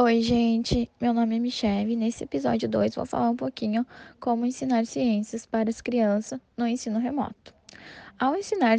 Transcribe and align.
Oi, 0.00 0.22
gente. 0.22 0.88
Meu 1.00 1.12
nome 1.12 1.34
é 1.34 1.38
Michelle. 1.40 1.96
Nesse 1.96 2.22
episódio 2.22 2.68
2, 2.68 2.94
vou 2.94 3.04
falar 3.04 3.30
um 3.30 3.34
pouquinho 3.34 3.84
como 4.20 4.46
ensinar 4.46 4.86
ciências 4.86 5.44
para 5.44 5.68
as 5.68 5.80
crianças 5.80 6.38
no 6.56 6.68
ensino 6.68 7.00
remoto. 7.00 7.52
Ao 8.16 8.36
ensinar 8.36 8.78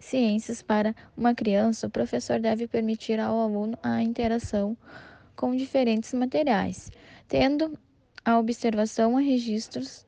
ciências 0.00 0.60
para 0.60 0.96
uma 1.16 1.32
criança, 1.32 1.86
o 1.86 1.90
professor 1.90 2.40
deve 2.40 2.66
permitir 2.66 3.20
ao 3.20 3.38
aluno 3.38 3.78
a 3.84 4.02
interação 4.02 4.76
com 5.36 5.54
diferentes 5.54 6.12
materiais, 6.12 6.90
tendo 7.28 7.78
a 8.24 8.36
observação 8.36 9.20
e 9.20 9.30
registros 9.30 10.04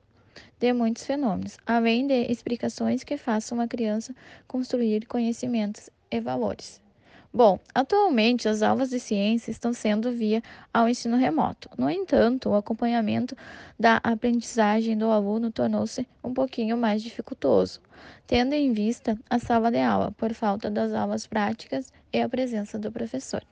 de 0.58 0.72
muitos 0.72 1.06
fenômenos, 1.06 1.58
além 1.64 2.08
de 2.08 2.22
explicações 2.24 3.04
que 3.04 3.16
façam 3.16 3.60
a 3.60 3.68
criança 3.68 4.12
construir 4.48 5.06
conhecimentos 5.06 5.88
e 6.10 6.20
valores. 6.20 6.82
Bom, 7.32 7.60
atualmente 7.72 8.48
as 8.48 8.60
aulas 8.60 8.90
de 8.90 8.98
ciência 8.98 9.52
estão 9.52 9.72
sendo 9.72 10.10
via 10.10 10.42
ao 10.74 10.88
ensino 10.88 11.16
remoto. 11.16 11.70
No 11.78 11.88
entanto, 11.88 12.48
o 12.48 12.56
acompanhamento 12.56 13.36
da 13.78 14.00
aprendizagem 14.02 14.98
do 14.98 15.08
aluno 15.08 15.52
tornou-se 15.52 16.04
um 16.24 16.34
pouquinho 16.34 16.76
mais 16.76 17.00
dificultoso, 17.00 17.80
tendo 18.26 18.54
em 18.54 18.72
vista 18.72 19.16
a 19.30 19.38
sala 19.38 19.70
de 19.70 19.78
aula, 19.78 20.10
por 20.10 20.34
falta 20.34 20.68
das 20.68 20.92
aulas 20.92 21.24
práticas 21.24 21.92
e 22.12 22.20
a 22.20 22.28
presença 22.28 22.76
do 22.80 22.90
professor. 22.90 23.44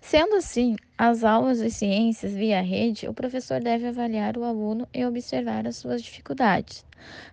Sendo 0.00 0.36
assim, 0.36 0.76
as 0.96 1.24
aulas 1.24 1.58
de 1.58 1.70
ciências 1.72 2.32
via 2.32 2.60
rede, 2.60 3.08
o 3.08 3.14
professor 3.14 3.60
deve 3.60 3.88
avaliar 3.88 4.36
o 4.36 4.44
aluno 4.44 4.86
e 4.94 5.04
observar 5.04 5.66
as 5.66 5.76
suas 5.76 6.00
dificuldades, 6.00 6.84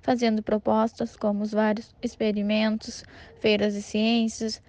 fazendo 0.01 0.41
propostas 0.41 1.15
como 1.15 1.43
os 1.43 1.51
vários 1.51 1.93
experimentos, 2.01 3.03
feiras 3.39 3.75
de 3.75 3.83
ciências, 3.83 4.61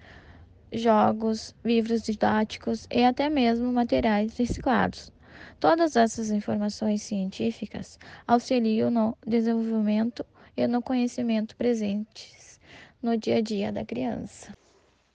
jogos, 0.73 1.55
livros 1.63 2.01
didáticos 2.01 2.87
e 2.91 3.03
até 3.03 3.29
mesmo 3.29 3.71
materiais 3.71 4.37
reciclados. 4.37 5.11
Todas 5.59 5.95
essas 5.95 6.31
informações 6.31 7.01
científicas 7.01 7.97
auxiliam 8.27 8.89
no 8.89 9.17
desenvolvimento 9.25 10.25
e 10.57 10.67
no 10.67 10.81
conhecimento 10.81 11.55
presentes 11.55 12.59
no 13.01 13.17
dia 13.17 13.37
a 13.37 13.41
dia 13.41 13.71
da 13.71 13.85
criança. 13.85 14.53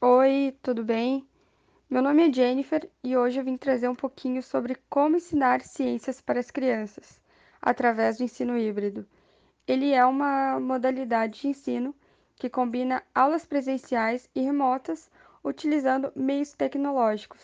Oi, 0.00 0.54
tudo 0.62 0.84
bem? 0.84 1.26
Meu 1.90 2.02
nome 2.02 2.28
é 2.28 2.32
Jennifer 2.32 2.88
e 3.02 3.16
hoje 3.16 3.40
eu 3.40 3.44
vim 3.44 3.56
trazer 3.56 3.88
um 3.88 3.94
pouquinho 3.94 4.42
sobre 4.42 4.76
como 4.90 5.16
ensinar 5.16 5.62
ciências 5.62 6.20
para 6.20 6.38
as 6.38 6.50
crianças 6.50 7.20
através 7.60 8.18
do 8.18 8.24
ensino 8.24 8.58
híbrido. 8.58 9.06
Ele 9.66 9.92
é 9.92 10.04
uma 10.04 10.60
modalidade 10.60 11.40
de 11.40 11.48
ensino 11.48 11.94
que 12.36 12.48
combina 12.48 13.02
aulas 13.14 13.44
presenciais 13.44 14.28
e 14.34 14.40
remotas 14.40 15.10
utilizando 15.44 16.12
meios 16.14 16.52
tecnológicos. 16.52 17.40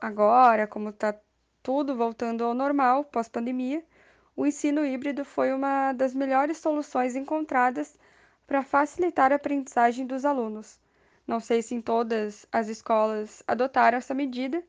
Agora, 0.00 0.66
como 0.66 0.90
está 0.90 1.14
tudo 1.62 1.96
voltando 1.96 2.44
ao 2.44 2.54
normal 2.54 3.04
pós-pandemia, 3.04 3.84
o 4.36 4.46
ensino 4.46 4.84
híbrido 4.84 5.24
foi 5.24 5.52
uma 5.52 5.92
das 5.92 6.14
melhores 6.14 6.58
soluções 6.58 7.14
encontradas 7.16 7.98
para 8.46 8.62
facilitar 8.62 9.32
a 9.32 9.36
aprendizagem 9.36 10.06
dos 10.06 10.24
alunos. 10.24 10.78
Não 11.26 11.40
sei 11.40 11.62
se 11.62 11.74
em 11.74 11.80
todas 11.80 12.46
as 12.52 12.68
escolas 12.68 13.42
adotaram 13.46 13.96
essa 13.96 14.12
medida, 14.12 14.62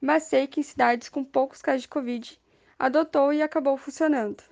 mas 0.00 0.24
sei 0.24 0.46
que 0.48 0.60
em 0.60 0.64
cidades 0.64 1.08
com 1.08 1.22
poucos 1.22 1.62
casos 1.62 1.82
de 1.82 1.88
Covid 1.88 2.40
adotou 2.78 3.32
e 3.32 3.40
acabou 3.40 3.76
funcionando. 3.76 4.42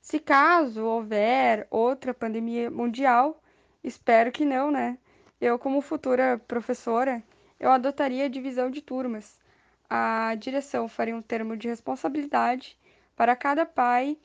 Se 0.00 0.20
caso 0.20 0.84
houver 0.84 1.66
outra 1.70 2.14
pandemia 2.14 2.70
mundial, 2.70 3.42
espero 3.82 4.30
que 4.30 4.44
não, 4.44 4.70
né? 4.70 4.96
Eu, 5.40 5.58
como 5.58 5.80
futura 5.80 6.38
professora, 6.46 7.22
eu 7.58 7.70
adotaria 7.70 8.26
a 8.26 8.28
divisão 8.28 8.70
de 8.70 8.82
turmas. 8.82 9.38
A 9.88 10.34
direção 10.36 10.88
faria 10.88 11.16
um 11.16 11.22
termo 11.22 11.56
de 11.56 11.68
responsabilidade 11.68 12.76
para 13.16 13.34
cada 13.34 13.64
pai 13.64 14.18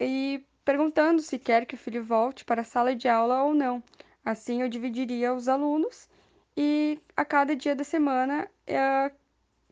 e 0.00 0.44
perguntando 0.64 1.22
se 1.22 1.38
quer 1.38 1.64
que 1.66 1.74
o 1.74 1.78
filho 1.78 2.04
volte 2.04 2.44
para 2.44 2.62
a 2.62 2.64
sala 2.64 2.96
de 2.96 3.08
aula 3.08 3.44
ou 3.44 3.54
não. 3.54 3.82
Assim, 4.24 4.60
eu 4.60 4.68
dividiria 4.68 5.32
os 5.32 5.48
alunos 5.48 6.08
e 6.56 7.00
a 7.16 7.24
cada 7.24 7.54
dia 7.54 7.76
da 7.76 7.84
semana, 7.84 8.50
eh, 8.66 9.12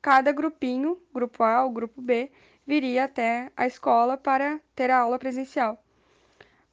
cada 0.01 0.31
grupinho, 0.31 1.01
grupo 1.13 1.43
A 1.43 1.65
ou 1.65 1.71
grupo 1.71 2.01
B, 2.01 2.31
viria 2.67 3.05
até 3.05 3.51
a 3.57 3.67
escola 3.67 4.17
para 4.17 4.61
ter 4.77 4.91
a 4.91 4.99
aula 4.99 5.19
presencial. 5.19 5.83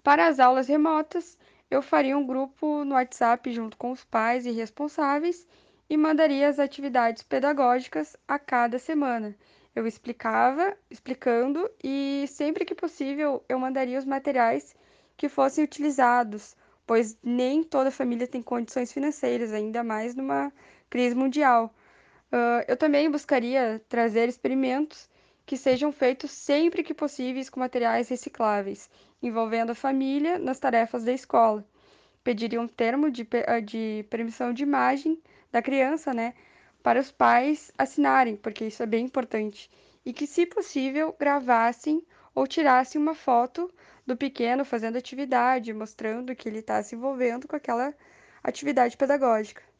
Para 0.03 0.27
as 0.27 0.39
aulas 0.39 0.67
remotas, 0.67 1.37
eu 1.71 1.81
faria 1.81 2.17
um 2.17 2.27
grupo 2.27 2.83
no 2.83 2.95
WhatsApp 2.95 3.49
junto 3.53 3.77
com 3.77 3.91
os 3.91 4.03
pais 4.03 4.45
e 4.45 4.51
responsáveis 4.51 5.47
e 5.89 5.95
mandaria 5.95 6.49
as 6.49 6.59
atividades 6.59 7.23
pedagógicas 7.23 8.17
a 8.27 8.37
cada 8.37 8.77
semana. 8.77 9.33
Eu 9.73 9.87
explicava, 9.87 10.77
explicando 10.89 11.69
e 11.81 12.25
sempre 12.27 12.65
que 12.65 12.75
possível 12.75 13.41
eu 13.47 13.57
mandaria 13.57 13.97
os 13.97 14.03
materiais 14.03 14.75
que 15.15 15.29
fossem 15.29 15.63
utilizados, 15.63 16.57
pois 16.85 17.17
nem 17.23 17.63
toda 17.63 17.89
família 17.89 18.27
tem 18.27 18.41
condições 18.41 18.91
financeiras, 18.91 19.53
ainda 19.53 19.81
mais 19.81 20.13
numa 20.13 20.51
crise 20.89 21.15
mundial. 21.15 21.73
Uh, 22.33 22.63
eu 22.67 22.75
também 22.75 23.09
buscaria 23.09 23.81
trazer 23.87 24.27
experimentos 24.27 25.09
que 25.45 25.57
sejam 25.57 25.91
feitos 25.91 26.31
sempre 26.31 26.83
que 26.83 26.93
possíveis 26.93 27.49
com 27.49 27.59
materiais 27.59 28.09
recicláveis, 28.09 28.89
envolvendo 29.21 29.71
a 29.71 29.75
família 29.75 30.39
nas 30.39 30.59
tarefas 30.59 31.03
da 31.03 31.11
escola. 31.11 31.65
Pediria 32.23 32.61
um 32.61 32.67
termo 32.67 33.09
de, 33.09 33.27
ah, 33.47 33.59
de 33.59 34.05
permissão 34.09 34.53
de 34.53 34.63
imagem 34.63 35.21
da 35.51 35.61
criança, 35.61 36.13
né, 36.13 36.33
para 36.83 36.99
os 36.99 37.11
pais 37.11 37.71
assinarem, 37.77 38.35
porque 38.35 38.65
isso 38.65 38.81
é 38.83 38.85
bem 38.85 39.05
importante. 39.05 39.69
E 40.05 40.13
que, 40.13 40.25
se 40.25 40.45
possível, 40.45 41.15
gravassem 41.19 42.03
ou 42.33 42.47
tirassem 42.47 42.99
uma 42.99 43.13
foto 43.13 43.71
do 44.05 44.17
pequeno 44.17 44.65
fazendo 44.65 44.97
atividade, 44.97 45.73
mostrando 45.73 46.35
que 46.35 46.49
ele 46.49 46.59
está 46.59 46.81
se 46.81 46.95
envolvendo 46.95 47.47
com 47.47 47.55
aquela 47.55 47.93
atividade 48.43 48.97
pedagógica. 48.97 49.70